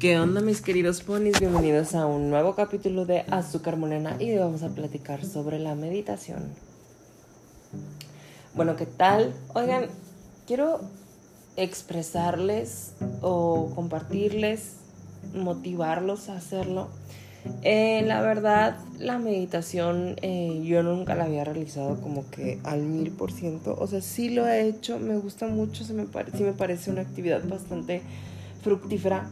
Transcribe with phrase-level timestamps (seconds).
[0.00, 1.38] ¿Qué onda mis queridos ponis?
[1.38, 5.74] Bienvenidos a un nuevo capítulo de Azúcar Morena y hoy vamos a platicar sobre la
[5.74, 6.54] meditación.
[8.54, 9.34] Bueno, ¿qué tal?
[9.52, 9.88] Oigan,
[10.46, 10.80] quiero
[11.56, 14.76] expresarles o compartirles,
[15.34, 16.88] motivarlos a hacerlo.
[17.62, 23.10] Eh, la verdad, la meditación eh, yo nunca la había realizado como que al mil
[23.10, 23.76] por ciento.
[23.78, 27.46] O sea, sí lo he hecho, me gusta mucho, se sí me parece una actividad
[27.46, 28.00] bastante
[28.62, 29.28] fructífera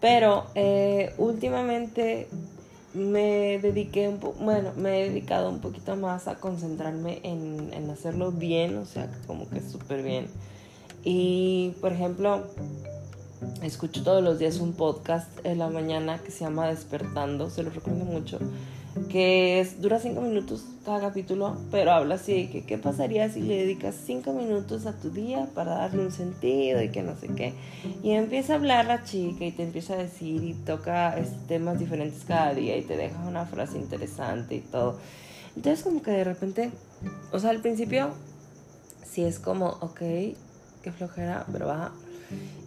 [0.00, 2.28] pero eh, últimamente
[2.94, 8.32] me dediqué un bueno, me he dedicado un poquito más a concentrarme en, en hacerlo
[8.32, 10.26] bien, o sea, como que súper bien.
[11.04, 12.46] Y, por ejemplo,
[13.62, 17.70] escucho todos los días un podcast en la mañana que se llama Despertando, se lo
[17.70, 18.38] recomiendo mucho
[19.08, 23.94] que dura cinco minutos cada capítulo, pero habla así que qué pasaría si le dedicas
[24.04, 27.54] cinco minutos a tu día para darle un sentido y que no sé qué.
[28.02, 31.78] Y empieza a hablar la chica y te empieza a decir y toca este, temas
[31.78, 34.98] diferentes cada día y te deja una frase interesante y todo.
[35.54, 36.70] Entonces como que de repente,
[37.32, 38.10] o sea, al principio
[39.08, 40.00] sí es como, ok,
[40.82, 41.92] qué flojera, pero va.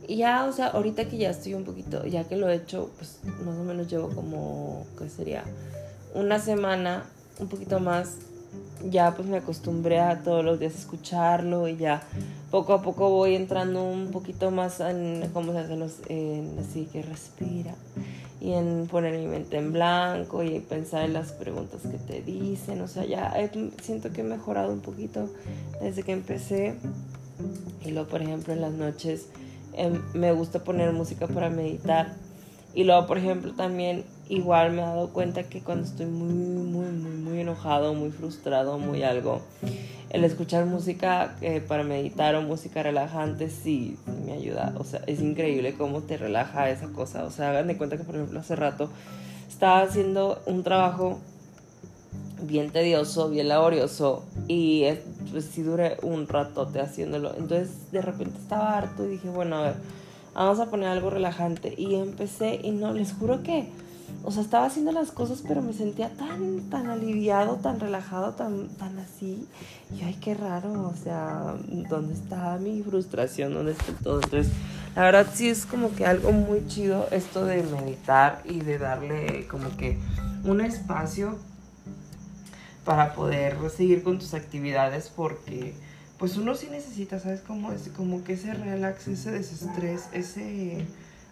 [0.08, 2.92] Y ya, o sea, ahorita que ya estoy un poquito, ya que lo he hecho,
[2.98, 5.44] pues más o menos llevo como, ¿qué sería?
[6.14, 7.03] Una semana,
[7.39, 8.17] un poquito más,
[8.89, 12.03] ya pues me acostumbré a todos los días escucharlo y ya
[12.52, 16.88] poco a poco voy entrando un poquito más en cómo se hacen los, en, así
[16.91, 17.73] que respira
[18.44, 22.81] y en poner mi mente en blanco y pensar en las preguntas que te dicen,
[22.81, 23.34] o sea, ya
[23.81, 25.30] siento que he mejorado un poquito
[25.81, 26.75] desde que empecé.
[27.86, 29.28] Y luego por ejemplo en las noches
[29.73, 32.16] em, me gusta poner música para meditar.
[32.75, 36.92] Y luego por ejemplo también igual me he dado cuenta que cuando estoy muy, muy,
[36.92, 39.42] muy, muy enojado, muy frustrado, muy algo,
[40.10, 44.74] el escuchar música eh, para meditar o música relajante sí, me ayuda.
[44.78, 47.24] O sea, es increíble cómo te relaja esa cosa.
[47.24, 48.90] O sea, hagan de cuenta que, por ejemplo, hace rato
[49.50, 51.20] estaba haciendo un trabajo
[52.44, 54.86] bien tedioso, bien laborioso y
[55.31, 57.34] pues sí duré un ratote haciéndolo.
[57.36, 59.76] Entonces de repente estaba harto y dije, bueno, a ver,
[60.36, 61.74] vamos a poner algo relajante.
[61.78, 63.68] Y empecé y no, les juro que
[64.25, 68.69] o sea, estaba haciendo las cosas, pero me sentía tan, tan aliviado, tan relajado, tan,
[68.69, 69.47] tan así.
[69.94, 71.56] Y ay, qué raro, o sea,
[71.89, 73.53] ¿dónde está mi frustración?
[73.53, 74.22] ¿Dónde está todo?
[74.23, 74.53] Entonces,
[74.95, 79.45] la verdad sí es como que algo muy chido esto de meditar y de darle
[79.47, 80.00] como que
[80.45, 81.38] un espacio
[82.85, 85.73] para poder seguir con tus actividades porque
[86.17, 87.41] pues uno sí necesita, ¿sabes?
[87.41, 90.85] Como, es, como que ese relax, ese desestrés, ese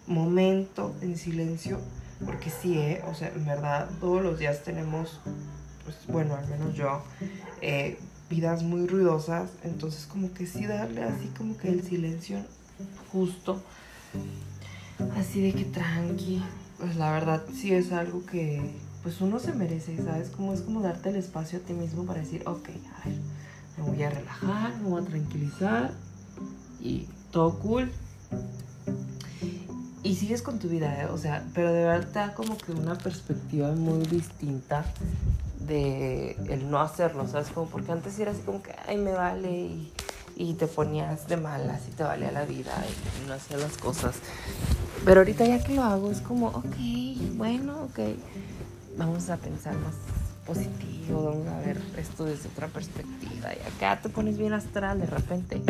[0.06, 1.78] momento en silencio
[2.24, 3.02] porque sí, ¿eh?
[3.06, 5.20] o sea, en verdad, todos los días tenemos,
[5.84, 7.02] pues bueno, al menos yo,
[7.60, 7.98] eh,
[8.30, 9.50] vidas muy ruidosas.
[9.64, 12.38] Entonces, como que sí darle así como que el silencio
[13.10, 13.62] justo.
[15.16, 16.42] Así de que tranqui.
[16.78, 18.60] Pues la verdad sí es algo que
[19.02, 20.30] pues uno se merece, ¿sabes?
[20.30, 23.18] Como es como darte el espacio a ti mismo para decir, ok, a ver,
[23.76, 25.92] me voy a relajar, me voy a tranquilizar
[26.80, 27.90] y todo cool
[30.02, 31.06] y sigues con tu vida, ¿eh?
[31.06, 34.84] o sea, pero de verdad te da como que una perspectiva muy distinta
[35.60, 37.48] de el no hacerlo, ¿sabes?
[37.48, 39.92] Como porque antes era así como que, ay, me vale y,
[40.34, 42.72] y te ponías de malas y te valía la vida
[43.22, 44.16] y no hacías las cosas.
[45.04, 46.76] Pero ahorita ya que lo hago es como, ok,
[47.36, 48.00] bueno, ok,
[48.96, 49.94] vamos a pensar más
[50.44, 55.06] positivo, vamos a ver esto desde otra perspectiva y acá te pones bien astral de
[55.06, 55.62] repente.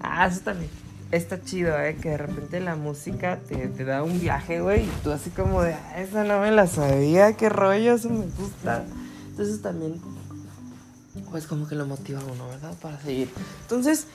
[0.00, 0.70] Ah, eso también
[1.10, 1.96] está chido, ¿eh?
[2.00, 5.62] Que de repente la música te, te da un viaje, güey, y tú así como
[5.62, 8.84] de, ah, esa no me la sabía, qué rollo, eso me gusta.
[9.30, 10.00] Entonces también,
[11.30, 12.74] pues como que lo motiva uno, ¿verdad?
[12.80, 13.30] Para seguir.
[13.62, 14.06] Entonces,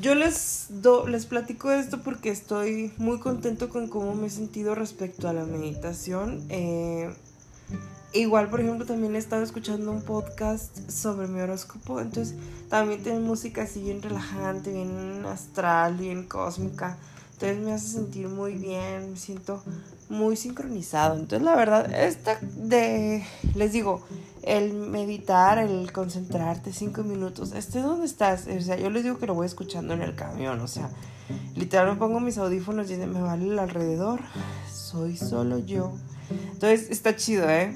[0.00, 4.74] yo les, do, les platico esto porque estoy muy contento con cómo me he sentido
[4.74, 6.42] respecto a la meditación.
[6.48, 7.10] Eh,
[8.14, 12.34] Igual, por ejemplo, también he estado escuchando un podcast sobre mi horóscopo, entonces
[12.68, 16.98] también tiene música así bien relajante, bien astral, bien cósmica.
[17.32, 19.62] Entonces me hace sentir muy bien, me siento
[20.10, 21.14] muy sincronizado.
[21.14, 23.24] Entonces, la verdad, esta de,
[23.54, 24.04] les digo,
[24.42, 29.26] el meditar, el concentrarte cinco minutos, esté donde estás, o sea, yo les digo que
[29.26, 30.90] lo voy escuchando en el camión, o sea,
[31.56, 34.20] literal me pongo mis audífonos y me vale el alrededor,
[34.70, 35.94] soy solo yo.
[36.52, 37.74] Entonces, está chido, ¿eh?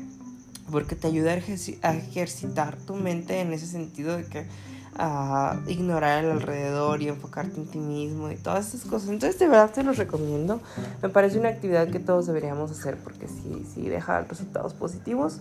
[0.71, 4.47] Porque te ayuda a, ejercitar tu mente en ese sentido de que
[4.99, 9.11] a ignorar el alrededor y enfocarte en ti mismo y todas esas cosas.
[9.11, 10.61] Entonces, de verdad te los recomiendo.
[11.03, 15.41] Me parece una actividad que todos deberíamos hacer porque sí, sí deja resultados positivos.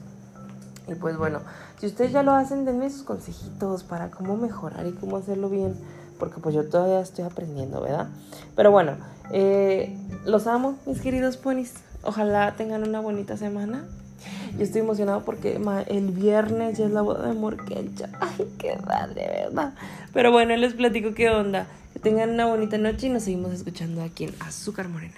[0.88, 1.40] Y pues bueno,
[1.80, 5.74] si ustedes ya lo hacen, denme sus consejitos para cómo mejorar y cómo hacerlo bien
[6.20, 8.08] porque pues yo todavía estoy aprendiendo, ¿verdad?
[8.56, 8.98] Pero bueno,
[9.32, 11.74] eh, los amo, mis queridos ponis.
[12.04, 13.86] Ojalá tengan una bonita semana.
[14.58, 18.10] Yo estoy emocionado porque el viernes ya es la boda de Morquecha.
[18.20, 19.74] Ay, qué madre, ¿verdad?
[20.14, 21.68] Pero bueno, les platico qué onda.
[21.92, 25.16] Que tengan una bonita noche y nos seguimos escuchando aquí en Azúcar Morena.